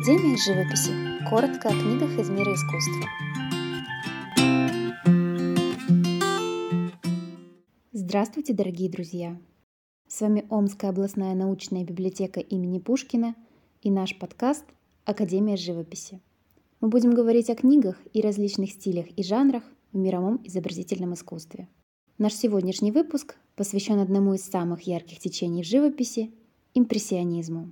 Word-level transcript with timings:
Академия 0.00 0.38
живописи. 0.38 1.28
Коротко 1.28 1.68
о 1.68 1.72
книгах 1.72 2.18
из 2.18 2.30
мира 2.30 2.54
искусства. 2.54 3.04
Здравствуйте, 7.92 8.54
дорогие 8.54 8.88
друзья! 8.88 9.38
С 10.08 10.22
вами 10.22 10.46
Омская 10.48 10.92
областная 10.92 11.34
научная 11.34 11.84
библиотека 11.84 12.40
имени 12.40 12.78
Пушкина 12.78 13.34
и 13.82 13.90
наш 13.90 14.18
подкаст 14.18 14.64
«Академия 15.04 15.58
живописи». 15.58 16.22
Мы 16.80 16.88
будем 16.88 17.12
говорить 17.12 17.50
о 17.50 17.54
книгах 17.54 17.98
и 18.14 18.22
различных 18.22 18.70
стилях 18.70 19.04
и 19.18 19.22
жанрах 19.22 19.64
в 19.92 19.98
мировом 19.98 20.40
изобразительном 20.44 21.12
искусстве. 21.12 21.68
Наш 22.16 22.32
сегодняшний 22.32 22.90
выпуск 22.90 23.36
посвящен 23.54 23.98
одному 23.98 24.32
из 24.32 24.44
самых 24.44 24.80
ярких 24.80 25.18
течений 25.18 25.62
живописи– 25.62 26.30
импрессионизму. 26.72 27.70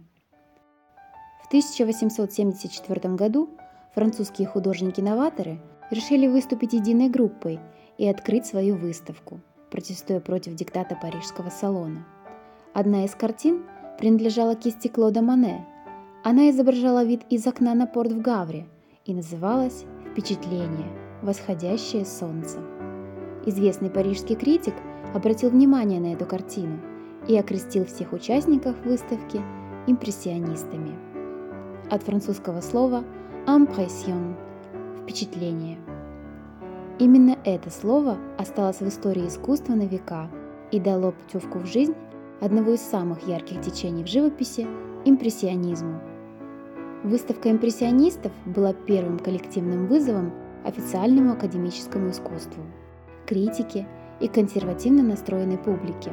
В 1.49 1.51
1874 1.51 3.15
году 3.15 3.51
французские 3.95 4.47
художники-новаторы 4.49 5.61
решили 5.91 6.27
выступить 6.27 6.75
единой 6.75 7.09
группой 7.09 7.59
и 7.97 8.07
открыть 8.07 8.47
свою 8.47 8.77
выставку, 8.77 9.41
протестуя 9.71 10.21
против 10.21 10.55
диктата 10.55 10.97
Парижского 11.01 11.51
салона– 11.51 12.07
Одна 12.75 13.05
из 13.05 13.15
картин 13.17 13.65
принадлежала 13.99 14.55
кисти 14.55 14.87
Клода 14.87 15.21
Мане. 15.21 15.67
Она 16.23 16.51
изображала 16.51 17.05
вид 17.05 17.23
из 17.29 17.45
окна 17.45 17.75
на 17.75 17.89
порт 17.89 18.13
в 18.13 18.21
Гавре 18.21 18.69
и 19.05 19.15
называлась 19.15 19.85
«Впечатление. 20.13 20.87
Восходящее 21.23 22.05
солнце». 22.05 22.61
Известный 23.47 23.91
парижский 23.91 24.37
критик 24.37 24.75
обратил 25.13 25.51
внимание 25.51 25.99
на 25.99 26.13
эту 26.13 26.25
картину 26.25 26.79
и 27.27 27.37
окрестил 27.37 27.85
всех 27.85 28.13
участников 28.13 28.77
выставки 28.85 29.41
импрессионистами. 29.89 30.97
От 31.91 32.03
французского 32.03 32.61
слова 32.61 33.03
«impression»– 33.47 34.35
«впечатление». 35.03 35.79
Именно 36.99 37.39
это 37.45 37.71
слово 37.71 38.19
осталось 38.37 38.81
в 38.81 38.89
истории 38.89 39.27
искусства 39.27 39.75
на 39.75 39.87
века 39.87 40.29
и 40.71 40.81
дало 40.81 41.13
путевку 41.13 41.61
в 41.61 41.67
жизнь 41.67 41.95
одного 42.41 42.73
из 42.73 42.83
самых 42.83 43.27
ярких 43.27 43.63
течений 43.63 44.05
в 44.05 44.07
живописи– 44.07 44.67
импрессионизму. 45.07 46.01
Выставка 47.05 47.51
импрессионистов 47.51 48.33
была 48.45 48.75
первым 48.75 49.19
коллективным 49.19 49.87
вызовом 49.87 50.33
официальному 50.65 51.33
академическому 51.33 52.11
искусству, 52.11 52.63
критике 53.27 53.87
и 54.21 54.29
консервативно 54.29 55.03
настроенной 55.03 55.57
публике. 55.57 56.13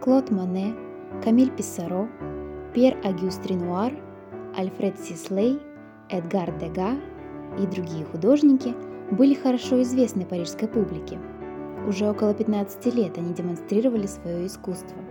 Клод 0.00 0.30
Мане, 0.30 0.74
Камиль 1.24 1.50
Писсаро, 1.50 2.08
Пьер 2.72 2.96
Агюст 3.02 3.44
Ренуар, 3.46 3.92
Альфред 4.58 4.98
Сислей, 5.00 5.58
Эдгар 6.10 6.52
Дега 6.58 6.96
и 7.58 7.66
другие 7.66 8.04
художники 8.04 8.74
были 9.10 9.34
хорошо 9.34 9.80
известны 9.82 10.26
парижской 10.26 10.68
публике. 10.68 11.18
Уже 11.86 12.10
около 12.10 12.34
15 12.34 12.94
лет 12.94 13.16
они 13.16 13.32
демонстрировали 13.32 14.06
свое 14.06 14.46
искусство– 14.46 14.98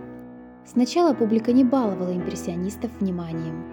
Сначала 0.70 1.14
публика 1.14 1.52
не 1.52 1.64
баловала 1.64 2.14
импрессионистов 2.14 2.90
вниманием. 3.00 3.64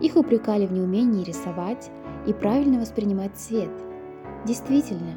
Их 0.00 0.16
упрекали 0.16 0.66
в 0.66 0.72
неумении 0.72 1.22
рисовать 1.22 1.92
и 2.26 2.32
правильно 2.32 2.80
воспринимать 2.80 3.36
цвет. 3.36 3.70
Действительно, 4.44 5.14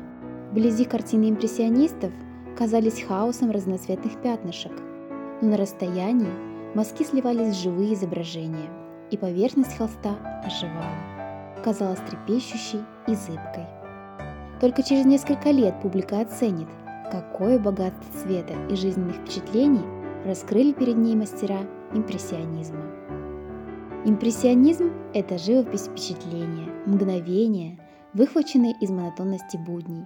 вблизи 0.51 0.85
картины 0.85 1.31
импрессионистов 1.31 2.11
казались 2.55 3.01
хаосом 3.01 3.49
разноцветных 3.49 4.21
пятнышек, 4.21 4.73
но 5.41 5.49
на 5.49 5.57
расстоянии 5.57 6.29
мазки 6.75 7.01
сливались 7.01 7.55
в 7.55 7.63
живые 7.63 7.95
изображения, 7.95 8.69
и 9.13 9.17
поверхность 9.17 9.77
холста 9.77 10.15
оживала, 10.43 11.61
казалась 11.63 11.99
трепещущей 11.99 12.79
и 13.07 13.13
зыбкой. 13.13 13.67
Только 14.59 14.81
через 14.81 15.05
несколько 15.05 15.51
лет 15.51 15.79
публика 15.81 16.21
оценит, 16.21 16.67
какое 17.11 17.59
богатство 17.59 18.19
цвета 18.19 18.55
и 18.71 18.75
жизненных 18.75 19.17
впечатлений 19.17 19.85
раскрыли 20.25 20.71
перед 20.71 20.97
ней 20.97 21.15
мастера 21.15 21.59
импрессионизма. 21.93 22.81
Импрессионизм– 24.05 24.91
это 25.13 25.37
живопись 25.37 25.85
впечатления, 25.85 26.69
мгновения, 26.87 27.77
выхваченные 28.13 28.73
из 28.81 28.89
монотонности 28.89 29.57
будней. 29.57 30.05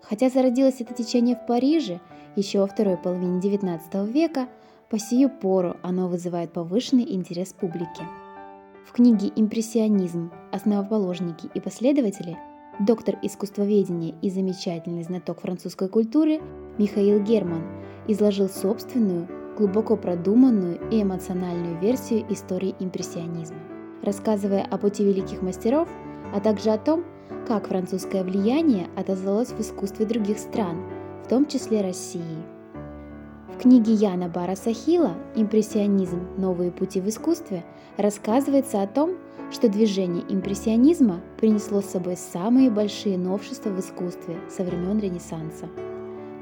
Хотя 0.00 0.30
зародилось 0.30 0.80
это 0.80 0.94
течение 0.94 1.34
в 1.34 1.44
Париже 1.46 2.00
еще 2.36 2.60
во 2.60 2.66
второй 2.68 2.98
половине 2.98 3.40
XIX 3.40 4.06
века, 4.06 4.46
по 4.90 4.98
сию 4.98 5.28
пору 5.28 5.76
оно 5.82 6.08
вызывает 6.08 6.52
повышенный 6.52 7.12
интерес 7.14 7.52
публики. 7.52 8.02
В 8.84 8.92
книге 8.92 9.32
«Импрессионизм. 9.34 10.30
Основоположники 10.52 11.48
и 11.54 11.60
последователи» 11.60 12.36
доктор 12.78 13.16
искусствоведения 13.22 14.14
и 14.20 14.28
замечательный 14.28 15.02
знаток 15.02 15.40
французской 15.40 15.88
культуры 15.88 16.42
Михаил 16.76 17.22
Герман 17.22 17.62
изложил 18.08 18.48
собственную 18.48 19.26
глубоко 19.56 19.96
продуманную 19.96 20.78
и 20.90 21.02
эмоциональную 21.02 21.80
версию 21.80 22.30
истории 22.30 22.74
импрессионизма, 22.78 23.58
рассказывая 24.02 24.64
о 24.64 24.76
пути 24.76 25.02
великих 25.02 25.40
мастеров, 25.40 25.88
а 26.34 26.40
также 26.40 26.68
о 26.70 26.78
том, 26.78 27.04
как 27.48 27.68
французское 27.68 28.22
влияние 28.22 28.88
отозвалось 28.96 29.48
в 29.48 29.60
искусстве 29.60 30.04
других 30.04 30.38
стран, 30.38 30.76
в 31.24 31.28
том 31.28 31.46
числе 31.46 31.80
России. 31.80 32.53
В 33.54 33.56
книге 33.56 33.92
Яна 33.92 34.28
Бара 34.28 34.56
Сахила 34.56 35.14
«Импрессионизм. 35.36 36.26
Новые 36.36 36.72
пути 36.72 37.00
в 37.00 37.08
искусстве» 37.08 37.64
рассказывается 37.96 38.82
о 38.82 38.88
том, 38.88 39.16
что 39.52 39.68
движение 39.68 40.24
импрессионизма 40.28 41.20
принесло 41.38 41.80
с 41.80 41.86
собой 41.86 42.16
самые 42.16 42.68
большие 42.68 43.16
новшества 43.16 43.70
в 43.70 43.78
искусстве 43.78 44.36
со 44.50 44.64
времен 44.64 44.98
Ренессанса. 44.98 45.68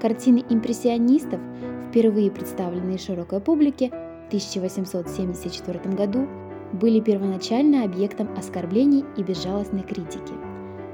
Картины 0.00 0.42
импрессионистов 0.48 1.38
впервые 1.90 2.30
представленные 2.30 2.96
широкой 2.96 3.40
публике 3.40 3.90
в 3.90 4.28
1874 4.28 5.94
году, 5.94 6.26
были 6.72 6.98
первоначально 7.00 7.84
объектом 7.84 8.30
оскорблений 8.38 9.04
и 9.18 9.22
безжалостной 9.22 9.82
критики. 9.82 10.32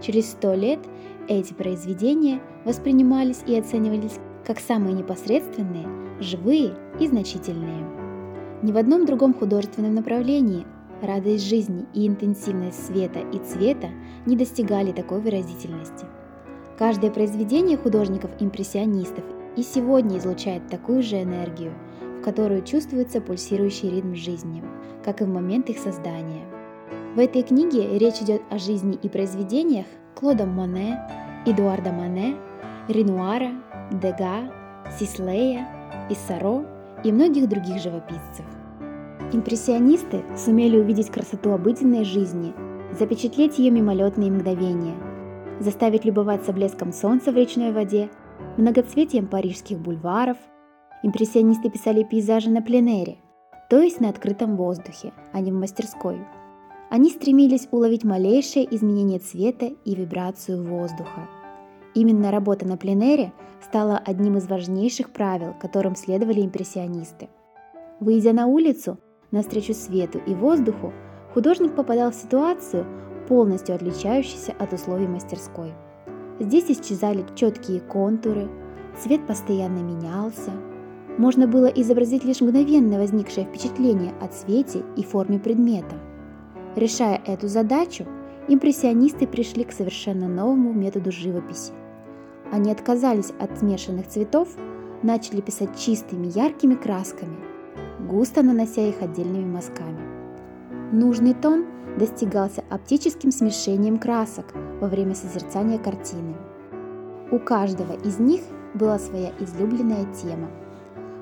Через 0.02 0.32
сто 0.32 0.54
лет 0.54 0.80
эти 1.28 1.52
произведения 1.52 2.40
воспринимались 2.64 3.42
и 3.46 3.56
оценивались 3.56 4.18
как 4.46 4.60
самые 4.60 4.94
непосредственные, 4.94 5.86
живые 6.20 6.74
и 7.00 7.06
значительные. 7.06 7.86
Ни 8.62 8.72
в 8.72 8.76
одном 8.76 9.06
другом 9.06 9.34
художественном 9.34 9.94
направлении 9.94 10.66
радость 11.02 11.48
жизни 11.48 11.86
и 11.94 12.06
интенсивность 12.06 12.86
света 12.86 13.20
и 13.32 13.38
цвета 13.38 13.88
не 14.26 14.36
достигали 14.36 14.92
такой 14.92 15.20
выразительности. 15.20 16.06
Каждое 16.76 17.10
произведение 17.10 17.76
художников-импрессионистов 17.76 19.24
и 19.56 19.62
сегодня 19.62 20.18
излучает 20.18 20.66
такую 20.68 21.02
же 21.02 21.22
энергию, 21.22 21.72
в 22.20 22.22
которую 22.22 22.62
чувствуется 22.62 23.20
пульсирующий 23.20 23.90
ритм 23.90 24.14
жизни, 24.14 24.62
как 25.04 25.20
и 25.20 25.24
в 25.24 25.28
момент 25.28 25.70
их 25.70 25.78
создания. 25.78 26.44
В 27.14 27.18
этой 27.18 27.42
книге 27.42 27.98
речь 27.98 28.20
идет 28.20 28.42
о 28.50 28.58
жизни 28.58 28.98
и 29.02 29.08
произведениях 29.08 29.86
Клода 30.14 30.46
Моне, 30.46 31.00
Эдуарда 31.46 31.92
Моне, 31.92 32.36
Ренуара, 32.88 33.52
Дега, 33.90 34.50
Сислея, 34.98 35.66
Иссаро 36.10 36.64
и 37.04 37.12
многих 37.12 37.48
других 37.48 37.80
живописцев. 37.80 38.44
Импрессионисты 39.32 40.24
сумели 40.36 40.78
увидеть 40.78 41.10
красоту 41.10 41.52
обыденной 41.52 42.04
жизни, 42.04 42.54
запечатлеть 42.98 43.58
ее 43.58 43.70
мимолетные 43.70 44.30
мгновения, 44.30 44.94
заставить 45.60 46.04
любоваться 46.04 46.52
блеском 46.52 46.92
солнца 46.92 47.32
в 47.32 47.36
речной 47.36 47.72
воде 47.72 48.10
многоцветием 48.56 49.26
парижских 49.26 49.78
бульваров. 49.78 50.38
Импрессионисты 51.02 51.70
писали 51.70 52.02
пейзажи 52.02 52.50
на 52.50 52.62
пленэре, 52.62 53.18
то 53.70 53.80
есть 53.80 54.00
на 54.00 54.08
открытом 54.08 54.56
воздухе, 54.56 55.12
а 55.32 55.40
не 55.40 55.52
в 55.52 55.54
мастерской. 55.54 56.18
Они 56.90 57.10
стремились 57.10 57.68
уловить 57.70 58.04
малейшее 58.04 58.74
изменение 58.74 59.18
цвета 59.18 59.66
и 59.84 59.94
вибрацию 59.94 60.64
воздуха. 60.64 61.28
Именно 61.94 62.30
работа 62.30 62.66
на 62.66 62.76
пленэре 62.76 63.32
стала 63.62 63.98
одним 63.98 64.36
из 64.36 64.46
важнейших 64.46 65.10
правил, 65.10 65.54
которым 65.60 65.96
следовали 65.96 66.40
импрессионисты. 66.40 67.28
Выйдя 68.00 68.32
на 68.32 68.46
улицу, 68.46 68.98
навстречу 69.30 69.74
свету 69.74 70.20
и 70.26 70.34
воздуху, 70.34 70.92
художник 71.34 71.74
попадал 71.74 72.10
в 72.10 72.14
ситуацию, 72.14 72.86
полностью 73.26 73.74
отличающуюся 73.74 74.52
от 74.58 74.72
условий 74.72 75.06
мастерской– 75.06 75.72
Здесь 76.40 76.70
исчезали 76.70 77.24
четкие 77.34 77.80
контуры, 77.80 78.48
цвет 78.96 79.26
постоянно 79.26 79.80
менялся. 79.80 80.52
Можно 81.18 81.48
было 81.48 81.66
изобразить 81.66 82.24
лишь 82.24 82.40
мгновенно 82.40 82.98
возникшее 82.98 83.44
впечатление 83.44 84.12
о 84.20 84.28
цвете 84.28 84.84
и 84.96 85.02
форме 85.02 85.40
предмета. 85.40 85.96
Решая 86.76 87.20
эту 87.26 87.48
задачу, 87.48 88.06
импрессионисты 88.46 89.26
пришли 89.26 89.64
к 89.64 89.72
совершенно 89.72 90.28
новому 90.28 90.72
методу 90.72 91.10
живописи. 91.10 91.72
Они 92.50 92.72
отказались 92.72 93.32
от 93.38 93.58
смешанных 93.58 94.08
цветов, 94.08 94.48
начали 95.02 95.40
писать 95.40 95.78
чистыми 95.78 96.26
яркими 96.26 96.74
красками, 96.74 97.36
густо 98.00 98.42
нанося 98.42 98.82
их 98.82 99.02
отдельными 99.02 99.44
мазками. 99.44 100.00
Нужный 100.92 101.34
тон 101.34 101.66
достигался 101.98 102.64
оптическим 102.70 103.30
смешением 103.30 103.98
красок 103.98 104.46
во 104.80 104.88
время 104.88 105.14
созерцания 105.14 105.78
картины. 105.78 106.34
У 107.30 107.38
каждого 107.38 107.92
из 108.04 108.18
них 108.18 108.40
была 108.74 108.98
своя 108.98 109.32
излюбленная 109.38 110.06
тема. 110.14 110.48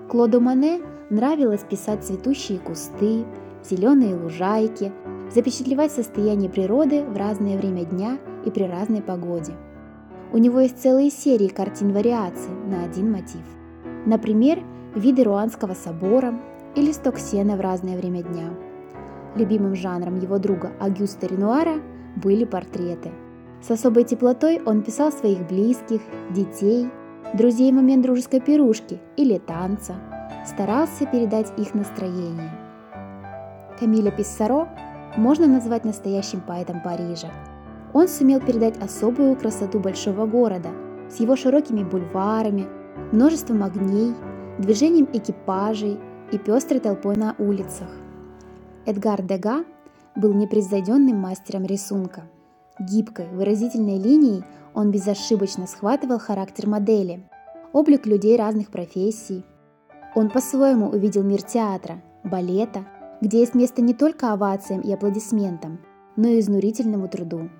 Клоду 0.08 0.40
Мане 0.40 0.80
нравилось 1.10 1.64
писать 1.68 2.04
цветущие 2.04 2.60
кусты, 2.60 3.24
зеленые 3.68 4.14
лужайки, 4.14 4.92
запечатлевать 5.34 5.90
состояние 5.90 6.48
природы 6.48 7.04
в 7.04 7.16
разное 7.16 7.58
время 7.58 7.84
дня 7.84 8.18
и 8.44 8.50
при 8.50 8.62
разной 8.62 9.02
погоде. 9.02 9.54
У 10.32 10.38
него 10.38 10.60
есть 10.60 10.78
целые 10.78 11.10
серии 11.10 11.48
картин-вариаций 11.48 12.52
на 12.66 12.84
один 12.84 13.12
мотив. 13.12 13.44
Например, 14.06 14.62
виды 14.94 15.24
Руанского 15.24 15.74
собора 15.74 16.34
или 16.74 16.92
сток 16.92 17.18
сена 17.18 17.56
в 17.56 17.60
разное 17.60 17.96
время 17.96 18.22
дня. 18.22 18.50
Любимым 19.34 19.74
жанром 19.74 20.18
его 20.18 20.38
друга 20.38 20.72
Агюста 20.80 21.26
Ренуара 21.26 21.80
были 22.16 22.44
портреты. 22.44 23.12
С 23.62 23.70
особой 23.70 24.04
теплотой 24.04 24.60
он 24.64 24.82
писал 24.82 25.12
своих 25.12 25.46
близких, 25.46 26.00
детей, 26.30 26.88
друзей 27.34 27.72
в 27.72 27.74
момент 27.74 28.02
дружеской 28.02 28.40
пирушки 28.40 29.00
или 29.16 29.38
танца, 29.38 29.94
старался 30.46 31.06
передать 31.06 31.52
их 31.58 31.74
настроение. 31.74 32.50
Камиля 33.78 34.10
Писсаро 34.10 34.68
можно 35.16 35.46
назвать 35.46 35.84
настоящим 35.84 36.40
поэтом 36.40 36.82
Парижа. 36.82 37.30
Он 37.92 38.08
сумел 38.08 38.40
передать 38.40 38.76
особую 38.78 39.36
красоту 39.36 39.78
большого 39.78 40.26
города 40.26 40.70
с 41.08 41.20
его 41.20 41.36
широкими 41.36 41.82
бульварами, 41.82 42.66
множеством 43.12 43.62
огней, 43.62 44.14
движением 44.58 45.08
экипажей 45.12 45.98
и 46.32 46.38
пестрой 46.38 46.80
толпой 46.80 47.16
на 47.16 47.34
улицах. 47.38 47.88
Эдгар 48.84 49.22
Дега 49.22 49.64
был 50.14 50.32
непревзойденным 50.32 51.16
мастером 51.16 51.64
рисунка. 51.64 52.22
Гибкой, 52.78 53.28
выразительной 53.32 53.98
линией 53.98 54.44
он 54.74 54.90
безошибочно 54.90 55.66
схватывал 55.66 56.18
характер 56.18 56.66
модели, 56.68 57.28
облик 57.72 58.06
людей 58.06 58.36
разных 58.36 58.70
профессий. 58.70 59.44
Он 60.14 60.30
по-своему 60.30 60.88
увидел 60.88 61.22
мир 61.22 61.42
театра, 61.42 62.02
балета, 62.24 62.86
где 63.20 63.40
есть 63.40 63.54
место 63.54 63.82
не 63.82 63.94
только 63.94 64.32
овациям 64.32 64.82
и 64.82 64.92
аплодисментам, 64.92 65.80
но 66.16 66.28
и 66.28 66.40
изнурительному 66.40 67.08
труду. 67.08 67.50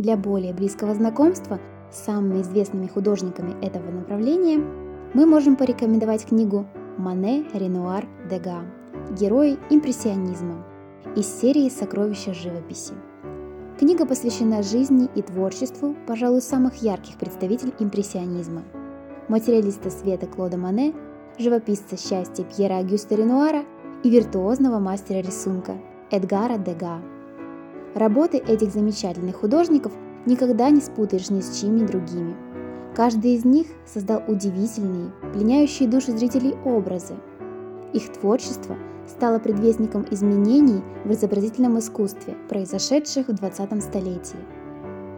Для 0.00 0.16
более 0.16 0.54
близкого 0.54 0.94
знакомства 0.94 1.60
с 1.92 2.06
самыми 2.06 2.40
известными 2.40 2.86
художниками 2.86 3.54
этого 3.62 3.90
направления 3.90 4.64
мы 5.12 5.26
можем 5.26 5.56
порекомендовать 5.56 6.24
книгу 6.24 6.64
«Мане, 6.96 7.44
Ренуар, 7.52 8.08
Дега. 8.30 8.62
Герои 9.10 9.58
импрессионизма» 9.68 10.64
из 11.16 11.26
серии 11.26 11.68
«Сокровища 11.68 12.32
живописи». 12.32 12.94
Книга 13.78 14.06
посвящена 14.06 14.62
жизни 14.62 15.06
и 15.14 15.20
творчеству, 15.20 15.94
пожалуй, 16.06 16.40
самых 16.40 16.76
ярких 16.76 17.18
представителей 17.18 17.74
импрессионизма. 17.78 18.62
Материалиста 19.28 19.90
света 19.90 20.26
Клода 20.26 20.56
Мане, 20.56 20.94
живописца 21.38 21.98
счастья 21.98 22.44
Пьера 22.44 22.78
Агюста 22.78 23.16
Ренуара 23.16 23.64
и 24.02 24.08
виртуозного 24.08 24.78
мастера 24.78 25.18
рисунка 25.18 25.76
Эдгара 26.10 26.56
Дега. 26.56 27.02
Работы 27.94 28.38
этих 28.38 28.72
замечательных 28.72 29.36
художников 29.36 29.92
никогда 30.24 30.70
не 30.70 30.80
спутаешь 30.80 31.30
ни 31.30 31.40
с 31.40 31.58
чьими 31.58 31.84
другими. 31.84 32.36
Каждый 32.94 33.34
из 33.34 33.44
них 33.44 33.66
создал 33.84 34.22
удивительные, 34.28 35.10
пленяющие 35.32 35.88
души 35.88 36.12
зрителей 36.12 36.54
образы. 36.64 37.14
Их 37.92 38.12
творчество 38.12 38.76
стало 39.08 39.40
предвестником 39.40 40.06
изменений 40.10 40.82
в 41.04 41.12
изобразительном 41.12 41.78
искусстве, 41.78 42.36
произошедших 42.48 43.28
в 43.28 43.34
20 43.34 43.82
столетии. 43.82 44.38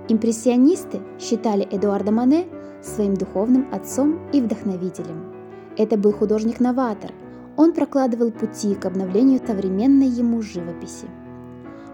Импрессионисты 0.08 1.00
считали 1.20 1.68
Эдуарда 1.70 2.10
Мане 2.10 2.46
своим 2.80 3.14
духовным 3.14 3.68
отцом 3.70 4.18
и 4.32 4.40
вдохновителем. 4.40 5.32
Это 5.76 5.96
был 5.96 6.12
художник-новатор, 6.12 7.12
он 7.56 7.72
прокладывал 7.72 8.30
пути 8.30 8.75
к 8.75 8.86
обновлению 8.86 9.40
современной 9.46 10.06
ему 10.06 10.40
живописи. 10.40 11.06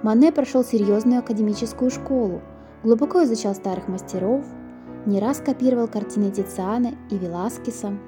Мане 0.02 0.30
прошел 0.30 0.62
серьезную 0.62 1.18
академическую 1.18 1.90
школу, 1.90 2.40
глубоко 2.84 3.24
изучал 3.24 3.54
старых 3.54 3.88
мастеров, 3.88 4.44
не 5.06 5.18
раз 5.18 5.38
копировал 5.38 5.88
картины 5.88 6.30
Тициана 6.30 6.92
и 7.10 7.18
Веласкеса. 7.18 7.98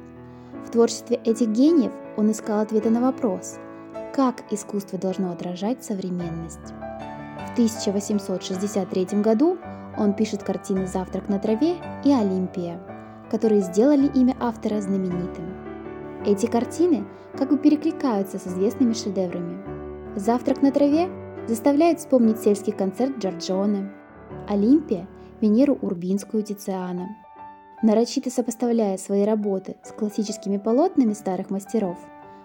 В 0.64 0.70
творчестве 0.70 1.16
этих 1.24 1.48
гениев 1.48 1.92
он 2.16 2.30
искал 2.30 2.60
ответы 2.60 2.90
на 2.90 3.00
вопрос, 3.00 3.56
как 4.14 4.44
искусство 4.52 5.00
должно 5.00 5.32
отражать 5.32 5.82
современность. 5.82 6.74
В 7.48 7.52
1863 7.54 9.20
году 9.20 9.58
он 9.98 10.12
пишет 10.14 10.44
картины 10.44 10.86
«Завтрак 10.86 11.28
на 11.28 11.40
траве» 11.40 11.74
и 12.04 12.12
«Олимпия», 12.12 12.80
которые 13.32 13.62
сделали 13.62 14.06
имя 14.14 14.36
автора 14.38 14.80
знаменитым. 14.80 15.56
Эти 16.24 16.46
картины 16.46 17.04
как 17.36 17.50
бы 17.50 17.58
перекликаются 17.58 18.38
с 18.38 18.46
известными 18.46 18.92
шедеврами. 18.92 19.58
«Завтрак 20.14 20.62
на 20.62 20.70
траве» 20.70 21.08
заставляет 21.50 21.98
вспомнить 21.98 22.38
сельский 22.38 22.72
концерт 22.72 23.18
Джорджоне, 23.18 23.90
«Олимпия»– 24.46 25.08
Венеру 25.40 25.76
Урбинскую 25.82 26.44
Тициана. 26.44 27.08
Нарочито 27.82 28.30
сопоставляя 28.30 28.96
свои 28.96 29.24
работы 29.24 29.76
с 29.82 29.90
классическими 29.90 30.58
полотнами 30.58 31.12
старых 31.12 31.50
мастеров, 31.50 31.98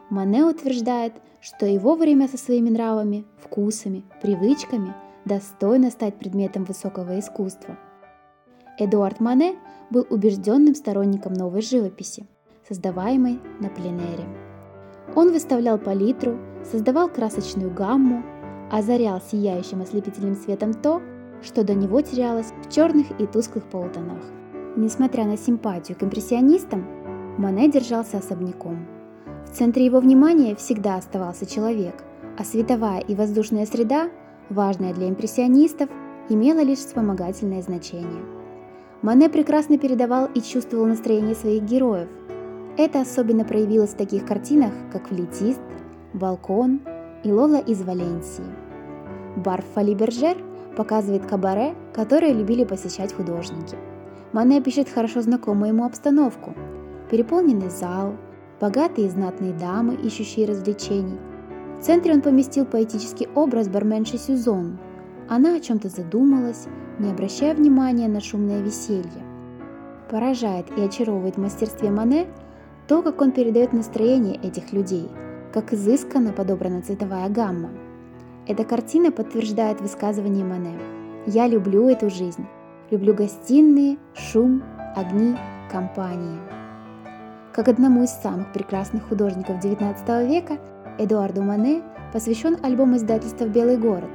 Мане 0.09 0.43
утверждает, 0.45 1.13
что 1.39 1.67
его 1.67 1.95
время 1.95 2.27
со 2.27 2.37
своими 2.37 2.69
нравами, 2.69 3.25
вкусами, 3.37 4.03
привычками 4.23 4.95
достойно 5.23 5.91
стать 5.91 6.17
предметом 6.17 6.63
высокого 6.63 7.19
искусства. 7.19 7.77
Эдуард 8.79 9.19
Мане 9.19 9.55
был 9.91 10.07
убежденным 10.09 10.73
сторонником 10.73 11.33
новой 11.33 11.61
живописи– 11.61 12.25
создаваемой 12.67 13.39
на 13.59 13.69
пленэре. 13.69 14.25
Он 15.15 15.31
выставлял 15.31 15.77
палитру, 15.77 16.39
создавал 16.63 17.09
красочную 17.09 17.71
гамму, 17.71 18.23
озарял 18.71 19.21
сияющим 19.21 19.81
ослепительным 19.81 20.35
светом 20.35 20.73
то, 20.73 21.01
что 21.41 21.63
до 21.63 21.73
него 21.73 22.01
терялось 22.01 22.53
в 22.63 22.73
черных 22.73 23.07
и 23.19 23.25
тусклых 23.25 23.65
полутонах. 23.65 24.19
Несмотря 24.75 25.25
на 25.25 25.37
симпатию 25.37 25.97
к 25.97 26.03
импрессионистам, 26.03 26.85
Мане 27.37 27.69
держался 27.69 28.17
особняком. 28.17 28.87
В 29.45 29.51
центре 29.51 29.85
его 29.85 29.99
внимания 29.99 30.55
всегда 30.55 30.95
оставался 30.95 31.45
человек, 31.45 32.03
а 32.37 32.43
световая 32.43 32.99
и 32.99 33.13
воздушная 33.13 33.65
среда, 33.65 34.09
важная 34.49 34.93
для 34.93 35.09
импрессионистов, 35.09 35.89
имела 36.29 36.61
лишь 36.61 36.79
вспомогательное 36.79 37.61
значение. 37.61 38.23
Мане 39.01 39.29
прекрасно 39.29 39.77
передавал 39.77 40.27
и 40.33 40.41
чувствовал 40.41 40.85
настроение 40.85 41.35
своих 41.35 41.63
героев– 41.63 42.07
это 42.77 43.01
особенно 43.01 43.45
проявилось 43.45 43.91
в 43.91 43.97
таких 43.97 44.25
картинах, 44.25 44.73
как 44.91 45.07
«Флетист», 45.07 45.61
«Балкон» 46.13 46.81
и 47.25 47.31
«Лола 47.31 47.59
из 47.59 47.81
Валенсии». 47.81 48.45
Бар 49.35 49.63
Фали 49.73 49.93
Бержер 49.93 50.37
показывает 50.77 51.25
кабаре, 51.25 51.75
которое 51.93 52.31
любили 52.31 52.63
посещать 52.63 53.13
художники. 53.13 53.75
Мане 54.31 54.61
пишет 54.61 54.87
хорошо 54.87 55.21
знакомую 55.21 55.69
ему 55.69 55.85
обстановку. 55.85 56.53
Переполненный 57.09 57.69
зал, 57.69 58.13
богатые 58.61 59.07
и 59.07 59.09
знатные 59.09 59.53
дамы, 59.53 59.95
ищущие 59.95 60.47
развлечений. 60.47 61.19
В 61.79 61.83
центре 61.83 62.13
он 62.13 62.21
поместил 62.21 62.65
поэтический 62.65 63.27
образ 63.35 63.67
барменши 63.67 64.17
Сюзон. 64.17 64.77
Она 65.27 65.55
о 65.55 65.59
чем-то 65.59 65.89
задумалась, 65.89 66.67
не 66.99 67.09
обращая 67.09 67.55
внимания 67.55 68.07
на 68.07 68.21
шумное 68.21 68.61
веселье. 68.61 69.25
Поражает 70.11 70.67
и 70.77 70.81
очаровывает 70.81 71.35
в 71.35 71.41
мастерстве 71.41 71.89
Мане– 71.89 72.27
то, 72.87 73.01
как 73.01 73.21
он 73.21 73.31
передает 73.31 73.73
настроение 73.73 74.35
этих 74.35 74.71
людей, 74.71 75.09
как 75.55 75.71
изысканно 75.71 76.33
подобрана 76.33 76.81
цветовая 76.81 77.29
гамма. 77.29 77.69
Эта 78.45 78.65
картина 78.65 79.09
подтверждает 79.09 79.79
высказывание 79.79 80.43
Мане. 80.43 80.77
«Я 81.25 81.47
люблю 81.47 81.87
эту 81.87 82.09
жизнь. 82.09 82.45
Люблю 82.91 83.13
гостиные, 83.13 83.97
шум, 84.13 84.61
огни, 84.97 85.37
компании». 85.71 86.39
Как 87.53 87.69
одному 87.69 88.03
из 88.03 88.09
самых 88.09 88.51
прекрасных 88.51 89.07
художников 89.07 89.63
XIX 89.63 90.27
века, 90.27 90.57
Эдуарду 90.99 91.41
Мане 91.41 91.83
посвящен 92.11 92.57
альбом 92.61 92.97
издательства 92.97 93.45
«Белый 93.45 93.77
город». 93.77 94.11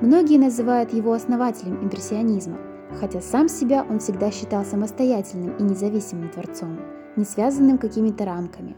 Многие 0.00 0.36
называют 0.36 0.92
его 0.92 1.12
основателем 1.12 1.76
импрессионизма, 1.80 2.58
хотя 2.98 3.20
сам 3.20 3.48
себя 3.48 3.86
он 3.88 4.00
всегда 4.00 4.32
считал 4.32 4.64
самостоятельным 4.64 5.56
и 5.58 5.62
независимым 5.62 6.28
творцом 6.30 6.80
не 7.16 7.24
связанным 7.24 7.78
какими-то 7.78 8.24
рамками. 8.24 8.76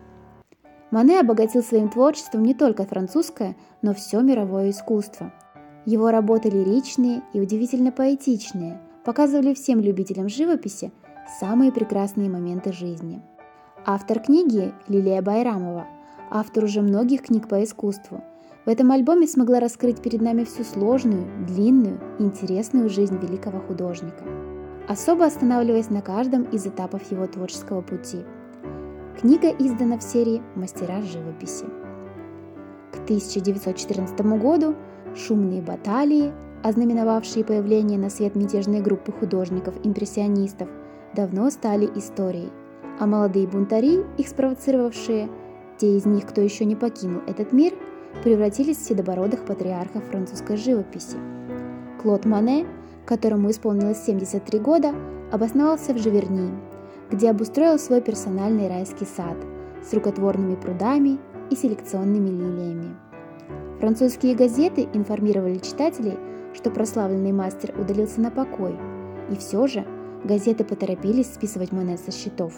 Мане 0.94 1.18
обогатил 1.18 1.60
своим 1.64 1.88
творчеством 1.88 2.44
не 2.44 2.54
только 2.54 2.84
французское, 2.84 3.56
но 3.82 3.94
все 3.94 4.20
мировое 4.20 4.70
искусство. 4.70 5.32
Его 5.84 6.12
работы 6.12 6.50
лиричные 6.50 7.20
и 7.32 7.40
удивительно 7.40 7.90
поэтичные 7.90 8.80
показывали 9.04 9.54
всем 9.54 9.80
любителям 9.80 10.28
живописи 10.28 10.92
самые 11.40 11.72
прекрасные 11.72 12.30
моменты 12.30 12.72
жизни. 12.72 13.20
Автор 13.84 14.20
книги 14.20 14.72
Лилия 14.86 15.20
Байрамова, 15.20 15.88
автор 16.30 16.62
уже 16.62 16.80
многих 16.80 17.22
книг 17.22 17.48
по 17.48 17.64
искусству, 17.64 18.22
В 18.64 18.68
этом 18.68 18.92
альбоме 18.92 19.26
смогла 19.26 19.58
раскрыть 19.58 20.00
перед 20.00 20.22
нами 20.22 20.44
всю 20.44 20.62
сложную, 20.62 21.26
длинную 21.44 21.98
интересную 22.20 22.88
жизнь 22.88 23.18
великого 23.18 23.58
художника, 23.58 24.22
особо 24.86 25.24
останавливаясь 25.24 25.90
на 25.90 26.02
каждом 26.02 26.44
из 26.44 26.64
этапов 26.68 27.10
его 27.10 27.26
творческого 27.26 27.80
пути. 27.80 28.18
Книга 29.20 29.48
издана 29.50 29.96
в 29.96 30.02
серии 30.02 30.42
«Мастера 30.56 31.00
живописи». 31.00 31.66
К 32.90 32.96
1914 33.04 34.20
году 34.40 34.74
шумные 35.14 35.62
баталии, 35.62 36.32
ознаменовавшие 36.64 37.44
появление 37.44 37.96
на 37.96 38.10
свет 38.10 38.34
мятежной 38.34 38.80
группы 38.80 39.12
художников-импрессионистов, 39.12 40.68
давно 41.14 41.48
стали 41.50 41.88
историей, 41.94 42.50
а 42.98 43.06
молодые 43.06 43.46
бунтари, 43.46 44.04
их 44.18 44.26
спровоцировавшие, 44.26 45.28
те 45.78 45.96
из 45.96 46.06
них, 46.06 46.26
кто 46.26 46.40
еще 46.40 46.64
не 46.64 46.74
покинул 46.74 47.22
этот 47.28 47.52
мир, 47.52 47.72
превратились 48.24 48.78
в 48.78 48.84
седобородых 48.84 49.44
патриархов 49.44 50.02
французской 50.06 50.56
живописи. 50.56 51.16
Клод 52.02 52.24
Мане, 52.24 52.66
которому 53.06 53.50
исполнилось 53.50 54.04
73 54.04 54.58
года, 54.58 54.92
обосновался 55.30 55.94
в 55.94 55.98
Живерни, 55.98 56.50
где 57.10 57.30
обустроил 57.30 57.78
свой 57.78 58.00
персональный 58.00 58.68
райский 58.68 59.06
сад 59.06 59.36
с 59.82 59.92
рукотворными 59.92 60.56
прудами 60.56 61.18
и 61.50 61.56
селекционными 61.56 62.28
лилиями. 62.28 62.96
Французские 63.80 64.34
газеты 64.34 64.88
информировали 64.92 65.58
читателей, 65.58 66.18
что 66.54 66.70
прославленный 66.70 67.32
мастер 67.32 67.74
удалился 67.78 68.20
на 68.20 68.30
покой, 68.30 68.78
и 69.30 69.36
все 69.36 69.66
же 69.66 69.84
газеты 70.24 70.64
поторопились 70.64 71.34
списывать 71.34 71.72
Моне 71.72 71.98
со 71.98 72.10
счетов. 72.10 72.54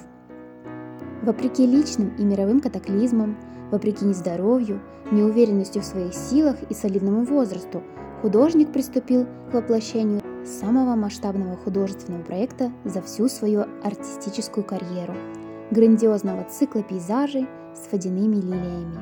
Вопреки 1.23 1.67
личным 1.67 2.15
и 2.17 2.25
мировым 2.25 2.61
катаклизмам, 2.61 3.37
вопреки 3.73 4.05
нездоровью, 4.05 4.81
неуверенностью 5.11 5.83
в 5.83 5.87
своих 5.87 6.15
силах 6.15 6.57
и 6.69 6.75
солидному 6.75 7.25
возрасту, 7.25 7.83
художник 8.23 8.73
приступил 8.73 9.26
к 9.50 9.55
воплощению 9.55 10.21
самого 10.47 10.95
масштабного 10.95 11.57
художественного 11.57 12.23
проекта 12.23 12.73
за 12.85 13.03
всю 13.03 13.29
свою 13.29 13.67
артистическую 13.83 14.65
карьеру– 14.65 15.15
грандиозного 15.71 16.45
цикла 16.45 16.83
пейзажей 16.83 17.49
с 17.75 17.91
водяными 17.91 18.37
лилиями. 18.37 18.99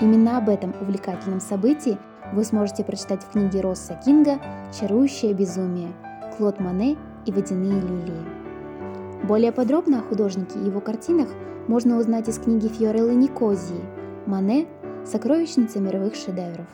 Именно 0.00 0.38
об 0.38 0.48
этом 0.48 0.74
увлекательном 0.80 1.40
событии 1.40 1.98
вы 2.32 2.44
сможете 2.44 2.84
прочитать 2.84 3.22
в 3.22 3.30
книге 3.30 3.60
Росса 3.60 4.00
Кинга 4.04 4.40
«Чарующее 4.78 5.32
безумие. 5.32 5.92
Клод 6.36 6.58
Мане 6.58 6.96
и 7.26 7.32
водяные 7.32 7.80
лилии». 7.80 9.24
Более 9.24 9.52
подробно 9.52 10.00
о 10.00 10.02
художнике 10.02 10.58
и 10.58 10.66
его 10.66 10.80
картинах 10.80 11.28
можно 11.68 11.96
узнать 11.96 12.28
из 12.28 12.38
книги 12.38 12.68
Фьореллы 12.68 13.14
Никозии 13.14 13.80
«Мане. 14.26 14.66
Сокровищница 15.06 15.80
мировых 15.80 16.14
шедевров». 16.14 16.66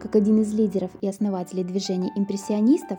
Как 0.00 0.14
один 0.14 0.42
из 0.42 0.54
лидеров 0.54 0.90
и 1.00 1.08
основателей 1.08 1.64
движения 1.64 2.12
импрессионистов, 2.14 2.98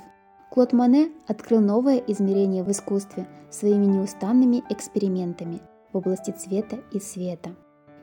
Клод 0.50 0.74
Мане 0.74 1.12
открыл 1.28 1.62
новое 1.62 1.98
измерение 1.98 2.64
в 2.64 2.72
искусстве 2.72 3.28
своими 3.50 3.86
неустанными 3.86 4.64
экспериментами 4.70 5.62
в 5.94 5.98
области 5.98 6.32
цвета 6.32 6.80
и 6.92 7.00
света. 7.00 7.52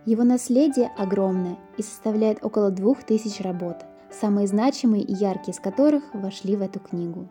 Его 0.06 0.22
наследие 0.22 0.90
огромное 0.96 1.58
и 1.76 1.82
составляет 1.82 2.44
около 2.44 2.70
двух 2.70 3.02
тысяч 3.02 3.40
работ, 3.40 3.84
самые 4.10 4.46
значимые 4.46 5.02
и 5.02 5.12
яркие 5.12 5.52
из 5.52 5.60
которых 5.60 6.04
вошли 6.14 6.56
в 6.56 6.62
эту 6.62 6.78
книгу. 6.78 7.28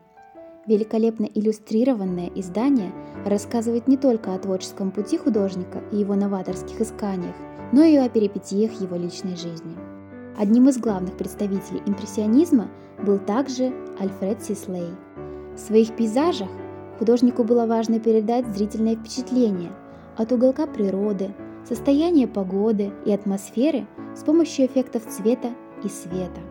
Великолепно 0.68 1.26
иллюстрированное 1.26 2.30
издание 2.36 2.92
рассказывает 3.26 3.88
не 3.88 3.98
только 3.98 4.34
о 4.34 4.40
творческом 4.40 4.92
пути 4.92 5.18
художника 5.18 5.82
и 5.92 5.98
его 5.98 6.16
новаторских 6.16 6.82
исканиях, 6.82 7.36
но 7.72 7.84
и 7.84 7.96
о 7.96 8.10
перипетиях 8.10 8.74
его 8.82 8.98
личной 8.98 9.36
жизни. 9.36 9.95
Одним 10.38 10.68
из 10.68 10.78
главных 10.78 11.16
представителей 11.16 11.82
импрессионизма 11.86 12.68
был 13.02 13.20
также 13.20 13.74
Альфред 14.00 14.44
Сислей. 14.44 14.90
В 15.56 15.60
своих 15.60 15.96
пейзажах 15.96 16.50
художнику 17.00 17.46
было 17.46 17.66
важно 17.66 18.00
передать 18.00 18.46
зрительное 18.48 18.98
впечатление 18.98 19.72
от 20.18 20.34
уголка 20.34 20.68
природы, 20.68 21.34
состояния 21.68 22.28
погоды 22.28 22.92
и 23.06 23.14
атмосферы 23.14 23.88
с 24.14 24.24
помощью 24.24 24.66
эффектов 24.66 25.04
цвета 25.08 25.52
и 25.84 25.88
света. 25.88 26.42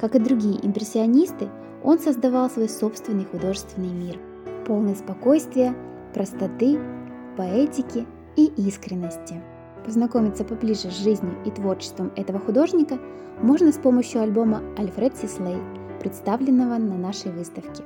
Как 0.00 0.14
и 0.14 0.18
другие 0.18 0.64
импрессионисты, 0.66 1.48
он 1.84 1.98
создавал 1.98 2.48
свой 2.48 2.70
собственный 2.70 3.26
художественный 3.26 3.92
мир, 3.92 4.18
полный 4.66 4.96
спокойствия, 4.96 5.74
простоты, 6.14 6.78
поэтики 7.36 8.06
и 8.36 8.46
искренности. 8.56 9.42
Познакомиться 9.86 10.44
поближе 10.44 10.90
с 10.90 10.98
жизнью 10.98 11.34
и 11.46 11.50
творчеством 11.50 12.12
этого 12.16 12.38
художника 12.38 12.98
можно 13.40 13.72
с 13.72 13.78
помощью 13.78 14.20
альбома 14.20 14.60
«Альфред 14.76 15.16
Сислей», 15.16 15.56
представленного 16.00 16.76
на 16.76 16.96
нашей 16.96 17.32
выставке. 17.32 17.84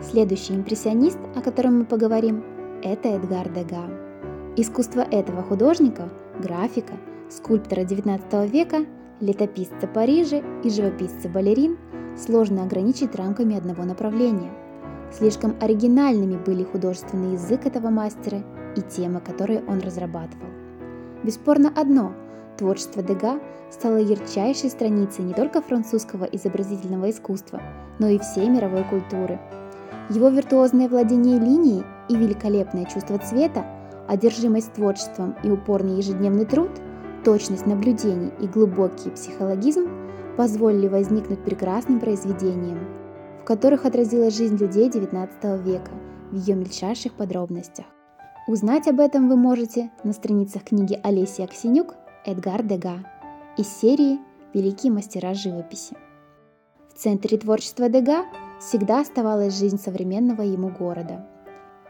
Следующий 0.00 0.54
импрессионист, 0.54 1.18
о 1.34 1.42
котором 1.42 1.80
мы 1.80 1.84
поговорим, 1.84 2.42
это 2.82 3.08
Эдгар 3.08 3.50
Дега. 3.50 3.90
Искусство 4.56 5.00
этого 5.00 5.42
художника, 5.42 6.08
графика, 6.40 6.94
скульптора 7.28 7.80
XIX 7.80 8.48
века, 8.48 8.86
летописца 9.20 9.86
Парижа 9.86 10.42
и 10.64 10.70
живописца 10.70 11.28
балерин– 11.28 11.76
сложно 12.16 12.62
ограничить 12.62 13.14
рамками 13.14 13.56
одного 13.56 13.84
направления. 13.84 14.52
Слишком 15.12 15.56
оригинальными 15.60 16.36
были 16.36 16.62
художественный 16.62 17.32
язык 17.32 17.66
этого 17.66 17.90
мастера 17.90 18.42
и 18.76 18.80
темы, 18.80 19.20
которые 19.20 19.64
он 19.66 19.80
разрабатывал. 19.80 20.48
Бесспорно 21.22 21.70
одно– 21.76 22.14
творчество 22.56 23.02
Дега 23.02 23.40
стало 23.70 23.98
ярчайшей 23.98 24.70
страницей 24.70 25.24
не 25.24 25.34
только 25.34 25.60
французского 25.60 26.24
изобразительного 26.24 27.10
искусства, 27.10 27.60
но 27.98 28.08
и 28.08 28.18
всей 28.18 28.48
мировой 28.48 28.84
культуры. 28.84 29.38
Его 30.08 30.28
виртуозное 30.30 30.88
владение 30.88 31.38
линией 31.38 31.84
и 32.08 32.16
великолепное 32.16 32.86
чувство 32.86 33.18
цвета, 33.18 33.66
одержимость 34.08 34.72
творчеством 34.72 35.36
и 35.44 35.50
упорный 35.50 35.98
ежедневный 35.98 36.46
труд, 36.46 36.70
точность 37.22 37.66
наблюдений 37.66 38.32
и 38.40 38.46
глубокий 38.46 39.10
психологизм 39.10 39.88
позволили 40.38 40.88
возникнуть 40.88 41.44
прекрасным 41.44 42.00
произведениям, 42.00 42.78
в 43.42 43.44
которых 43.44 43.84
отразилась 43.84 44.36
жизнь 44.36 44.56
людей 44.56 44.88
XIX 44.88 45.62
века 45.62 45.92
в 46.30 46.34
ее 46.34 46.54
мельчайших 46.54 47.12
подробностях. 47.12 47.84
Узнать 48.50 48.88
об 48.88 48.98
этом 48.98 49.28
вы 49.28 49.36
можете 49.36 49.92
на 50.02 50.12
страницах 50.12 50.64
книги 50.64 50.98
Олеси 51.04 51.42
Аксенюк 51.42 51.94
«Эдгар 52.26 52.64
Дега» 52.64 53.06
из 53.56 53.68
серии 53.68 54.18
«Великие 54.52 54.90
мастера 54.90 55.34
живописи». 55.34 55.96
В 56.92 56.98
центре 56.98 57.38
творчества 57.38 57.88
Дега 57.88 58.24
всегда 58.58 59.02
оставалась 59.02 59.56
жизнь 59.56 59.78
современного 59.78 60.42
ему 60.42 60.68
города. 60.68 61.28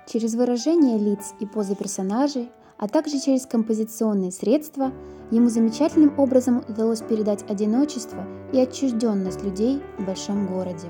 Через 0.07 0.35
выражение 0.35 0.99
лиц 0.99 1.33
и 1.41 1.47
позы 1.47 1.75
персонажей 1.75 2.51
а 2.77 2.89
также 2.89 3.19
через 3.19 3.47
композиционные 3.47 4.31
средства, 4.31 4.93
ему 5.31 5.49
замечательным 5.49 6.13
образом 6.19 6.63
удалось 6.69 7.01
передать 7.01 7.43
одиночество 7.49 8.27
и 8.53 8.61
отчужденность 8.61 9.43
людей 9.43 9.83
в 9.97 10.05
большом 10.05 10.47
городе. 10.47 10.89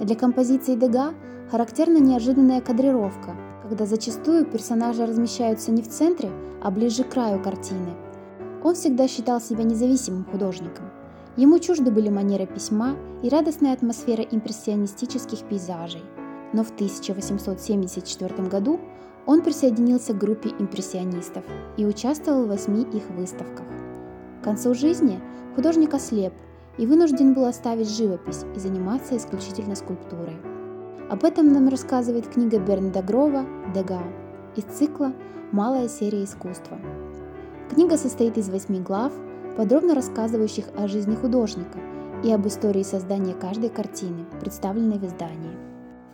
Для 0.00 0.14
композиции 0.14 0.76
Дега 0.76 1.14
характерна 1.50 1.98
неожиданная 1.98 2.60
кадрировка, 2.60 3.34
когда 3.64 3.86
зачастую 3.86 4.44
персонажи 4.44 5.06
размещаются 5.06 5.72
не 5.72 5.80
в 5.80 5.88
центре, 5.88 6.30
а 6.62 6.70
ближе 6.70 7.02
к 7.02 7.08
краю 7.08 7.42
картины. 7.42 7.94
Он 8.62 8.74
всегда 8.74 9.08
считал 9.08 9.40
себя 9.40 9.64
независимым 9.64 10.26
художником. 10.26 10.90
Ему 11.36 11.58
чужды 11.58 11.90
были 11.90 12.10
манеры 12.10 12.46
письма 12.46 12.94
и 13.22 13.30
радостная 13.30 13.72
атмосфера 13.72 14.22
импрессионистических 14.22 15.40
пейзажей. 15.48 16.02
Но 16.52 16.62
в 16.62 16.72
1874 16.72 18.48
году 18.48 18.78
он 19.26 19.40
присоединился 19.40 20.12
к 20.12 20.18
группе 20.18 20.50
импрессионистов 20.58 21.42
и 21.78 21.86
участвовал 21.86 22.44
в 22.44 22.48
восьми 22.48 22.82
их 22.82 23.08
выставках. 23.16 23.66
К 24.40 24.44
концу 24.44 24.74
жизни 24.74 25.20
художник 25.54 25.94
ослеп 25.94 26.34
и 26.76 26.86
вынужден 26.86 27.32
был 27.32 27.46
оставить 27.46 27.88
живопись 27.88 28.44
и 28.54 28.58
заниматься 28.58 29.16
исключительно 29.16 29.74
скульптурой. 29.74 30.53
Об 31.10 31.22
этом 31.22 31.52
нам 31.52 31.68
рассказывает 31.68 32.28
книга 32.28 32.58
Бернда 32.58 33.02
Грова 33.02 33.44
«Дега» 33.74 34.00
из 34.56 34.64
цикла 34.64 35.12
«Малая 35.52 35.86
серия 35.86 36.24
искусства». 36.24 36.78
Книга 37.68 37.98
состоит 37.98 38.38
из 38.38 38.48
восьми 38.48 38.80
глав, 38.80 39.12
подробно 39.54 39.94
рассказывающих 39.94 40.64
о 40.78 40.88
жизни 40.88 41.14
художника 41.14 41.78
и 42.24 42.32
об 42.32 42.46
истории 42.46 42.82
создания 42.82 43.34
каждой 43.34 43.68
картины, 43.68 44.24
представленной 44.40 44.98
в 44.98 45.04
издании. 45.04 45.58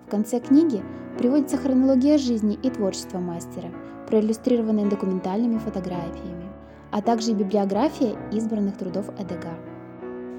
В 0.09 0.11
конце 0.11 0.41
книги 0.41 0.83
приводится 1.19 1.57
хронология 1.57 2.19
жизни 2.19 2.59
и 2.61 2.69
творчества 2.69 3.21
мастера, 3.21 3.69
проиллюстрированная 4.09 4.91
документальными 4.91 5.59
фотографиями, 5.59 6.51
а 6.91 7.01
также 7.01 7.33
библиография 7.33 8.17
избранных 8.33 8.77
трудов 8.77 9.09
Эдега. 9.21 9.55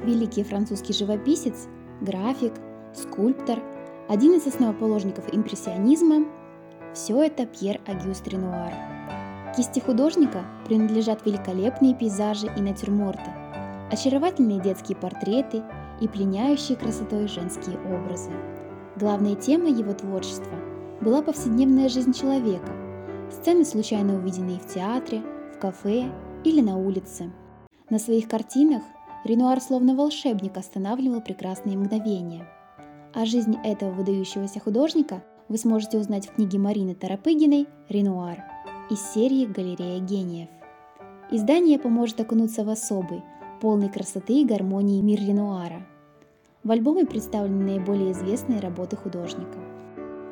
Великий 0.03 0.43
французский 0.43 0.91
живописец, 0.91 1.69
график, 2.01 2.51
скульптор, 2.93 3.59
один 4.11 4.33
из 4.33 4.45
основоположников 4.45 5.33
импрессионизма– 5.33 6.25
все 6.93 7.21
это 7.21 7.45
Пьер 7.45 7.79
Агюст 7.87 8.27
Ренуар. 8.27 8.73
Кисти 9.55 9.79
художника 9.79 10.43
принадлежат 10.65 11.25
великолепные 11.25 11.95
пейзажи 11.95 12.47
и 12.57 12.59
натюрморты, 12.59 13.31
очаровательные 13.89 14.59
детские 14.59 14.97
портреты 14.97 15.63
и 16.01 16.09
пленяющие 16.09 16.77
красотой 16.77 17.29
женские 17.29 17.77
образы. 17.79 18.31
Главной 18.97 19.35
темой 19.35 19.71
его 19.71 19.93
творчества 19.93 20.57
была 20.99 21.21
повседневная 21.21 21.87
жизнь 21.87 22.11
человека, 22.11 22.73
сцены, 23.31 23.63
случайно 23.63 24.15
увиденные 24.15 24.59
в 24.59 24.67
театре, 24.67 25.21
в 25.55 25.59
кафе 25.59 26.11
или 26.43 26.59
на 26.59 26.77
улице. 26.77 27.31
На 27.89 27.97
своих 27.97 28.27
картинах 28.27 28.83
Ренуар 29.23 29.61
словно 29.61 29.95
волшебник 29.95 30.57
останавливал 30.57 31.21
прекрасные 31.21 31.77
мгновения. 31.77 32.45
А 33.13 33.25
жизнь 33.25 33.57
этого 33.63 33.91
выдающегося 33.91 34.61
художника 34.61 35.21
вы 35.49 35.57
сможете 35.57 35.97
узнать 35.97 36.27
в 36.27 36.35
книге 36.35 36.59
Марины 36.59 36.95
Тарапыгиной 36.95 37.67
«Ренуар» 37.89 38.41
из 38.89 39.01
серии 39.11 39.45
«Галерея 39.45 39.99
гениев». 39.99 40.47
Издание 41.29 41.77
поможет 41.77 42.21
окунуться 42.21 42.63
в 42.63 42.69
особый, 42.69 43.21
полный 43.59 43.89
красоты 43.89 44.41
и 44.41 44.45
гармонии 44.45 45.01
мир 45.01 45.19
Ренуара. 45.19 45.85
В 46.63 46.71
альбоме 46.71 47.05
представлены 47.05 47.65
наиболее 47.65 48.13
известные 48.13 48.61
работы 48.61 48.95
художника. 48.95 49.59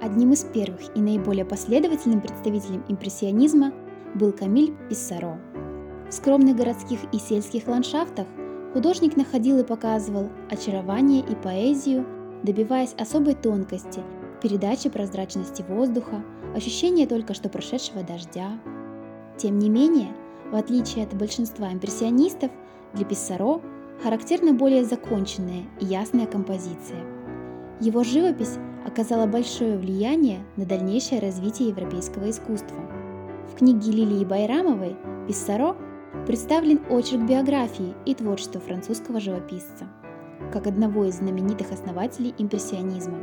Одним 0.02 0.32
из 0.32 0.46
первых 0.46 0.96
и 0.96 1.02
наиболее 1.02 1.44
последовательным 1.44 2.22
представителем 2.22 2.86
импрессионизма 2.88 3.74
был 4.16 4.32
Камиль 4.32 4.74
Писсаро. 4.88 5.38
В 6.10 6.14
скромных 6.14 6.56
городских 6.56 7.00
и 7.12 7.18
сельских 7.18 7.68
ландшафтах 7.68 8.28
художник 8.72 9.18
находил 9.18 9.60
и 9.60 9.64
показывал 9.66 10.30
очарование 10.50 11.22
и 11.22 11.36
поэзию, 11.36 12.06
добиваясь 12.44 12.96
особой 12.98 13.36
тонкости, 13.36 14.02
передачи 14.42 14.90
прозрачности 14.90 15.64
воздуха, 15.68 16.24
ощущения 16.56 17.06
только 17.06 17.34
что 17.34 17.50
прошедшего 17.50 18.04
дождя. 18.04 18.60
Тем 19.38 19.60
не 19.60 19.70
менее, 19.70 20.10
в 20.52 20.56
отличие 20.56 21.06
от 21.06 21.14
большинства 21.14 21.72
импрессионистов, 21.72 22.52
для 22.94 23.06
Писсаро 23.06 23.62
характерна 24.04 24.54
более 24.54 24.84
законченная 24.84 25.66
и 25.80 25.86
ясная 25.86 26.26
композиция. 26.26 27.04
Его 27.80 28.04
живопись 28.04 28.58
оказала 28.86 29.28
большое 29.28 29.78
влияние 29.78 30.40
на 30.56 30.66
дальнейшее 30.66 31.22
развитие 31.22 31.70
европейского 31.70 32.30
искусства. 32.30 32.80
В 33.54 33.58
книге 33.58 33.92
Лилии 33.92 34.26
Байрамовой 34.26 34.96
Писсаро 35.28 35.76
представлен 36.26 36.82
очерк 36.90 37.22
биографии 37.24 37.94
и 38.06 38.16
творчества 38.16 38.60
французского 38.60 39.20
живописца, 39.20 39.88
как 40.52 40.68
одного 40.68 41.06
из 41.06 41.16
знаменитых 41.16 41.72
основателей 41.72 42.34
импрессионизма. 42.38 43.20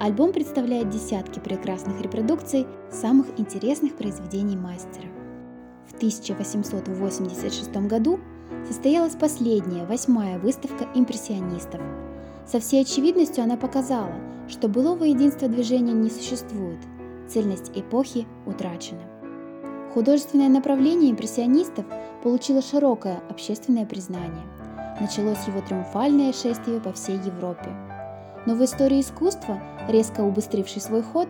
Альбом 0.00 0.32
представляет 0.32 0.90
десятки 0.90 1.38
прекрасных 1.38 2.00
репродукций 2.00 2.66
самых 2.90 3.38
интересных 3.38 3.96
произведений 3.96 4.56
мастера. 4.56 5.06
В 5.86 5.94
1886 5.96 7.76
году 7.86 8.18
состоялась 8.66 9.14
последняя, 9.14 9.86
восьмая 9.86 10.38
выставка 10.38 10.86
импрессионистов. 10.94 11.80
Со 12.46 12.60
всей 12.60 12.82
очевидностью 12.82 13.44
она 13.44 13.56
показала, 13.56 14.14
что 14.48 14.68
былого 14.68 15.04
единства 15.04 15.48
движения 15.48 15.92
не 15.92 16.10
существует, 16.10 16.80
цельность 17.28 17.70
эпохи 17.74 18.26
утрачена. 18.46 19.02
Художественное 19.94 20.48
направление 20.48 21.12
импрессионистов 21.12 21.86
получило 22.22 22.60
широкое 22.60 23.22
общественное 23.30 23.86
признание. 23.86 24.42
Началось 25.00 25.46
его 25.46 25.60
триумфальное 25.60 26.32
шествие 26.32 26.80
по 26.80 26.92
всей 26.92 27.16
Европе. 27.16 27.70
Но 28.46 28.54
в 28.54 28.64
истории 28.64 29.00
искусства, 29.00 29.60
резко 29.88 30.20
убыстривший 30.20 30.82
свой 30.82 31.02
ход, 31.02 31.28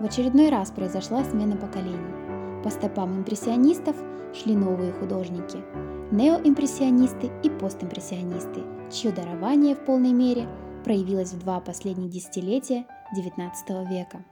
в 0.00 0.04
очередной 0.04 0.50
раз 0.50 0.70
произошла 0.70 1.24
смена 1.24 1.56
поколений. 1.56 2.62
По 2.62 2.70
стопам 2.70 3.18
импрессионистов 3.18 3.96
шли 4.34 4.56
новые 4.56 4.92
художники– 4.92 5.58
неоимпрессионисты 6.10 7.30
и 7.42 7.50
постимпрессионисты, 7.50 8.62
чье 8.92 9.10
дарование 9.10 9.74
в 9.74 9.84
полной 9.84 10.12
мере 10.12 10.48
проявилось 10.84 11.32
в 11.32 11.40
два 11.40 11.60
последних 11.60 12.10
десятилетия 12.10 12.86
XIX 13.16 13.88
века. 13.88 14.24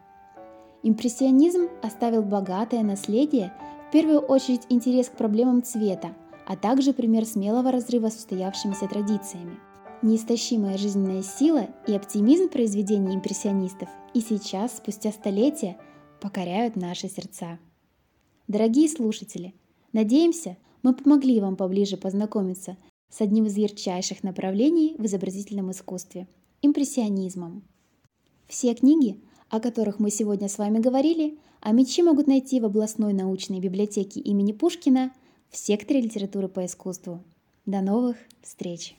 Импрессионизм 0.83 1.69
оставил 1.83 2.23
богатое 2.23 2.83
наследие, 2.83 3.53
в 3.89 3.93
первую 3.93 4.21
очередь 4.21 4.67
интерес 4.69 5.09
к 5.09 5.17
проблемам 5.17 5.63
цвета, 5.63 6.11
а 6.47 6.57
также 6.57 6.93
пример 6.93 7.25
смелого 7.27 7.73
разрыва 7.73 8.11
с 8.11 8.17
устоявшимися 8.17 8.87
традициями. 8.87 9.59
Неистощимая 10.03 10.77
жизненная 10.77 11.23
сила 11.23 11.69
и 11.87 11.95
оптимизм 11.95 12.49
произведений 12.49 13.15
импрессионистов 13.15 13.89
и 14.13 14.21
сейчас, 14.21 14.77
спустя 14.77 15.13
столетия, 15.13 15.79
покоряют 16.21 16.77
наши 16.77 17.09
сердца. 17.09 17.59
Дорогие 18.49 18.89
слушатели, 18.89 19.55
надеемся, 19.93 20.59
мы 20.83 20.95
помогли 20.95 21.41
вам 21.41 21.57
поближе 21.57 21.97
познакомиться 21.97 22.77
с 23.09 23.21
одним 23.21 23.47
из 23.47 23.57
ярчайших 23.57 24.23
направлений 24.23 24.97
в 24.99 25.07
изобразительном 25.07 25.71
искусстве– 25.71 26.29
импрессионизмом. 26.63 27.63
Все 28.47 28.75
книги, 28.75 29.21
о 29.49 29.61
которых 29.61 29.99
мы 29.99 30.11
сегодня 30.11 30.49
с 30.49 30.59
вами 30.59 30.79
говорили, 30.79 31.39
а 31.61 31.73
мечи 31.73 32.03
могут 32.03 32.27
найти 32.27 32.61
в 32.61 32.65
областной 32.67 33.13
научной 33.13 33.61
библиотеке 33.61 34.21
имени 34.21 34.53
Пушкина 34.53 35.13
в 35.55 35.57
секторе 35.57 36.01
литературы 36.01 36.49
по 36.49 36.65
искусству. 36.67 37.23
До 37.65 37.81
новых 37.81 38.17
встреч! 38.43 38.97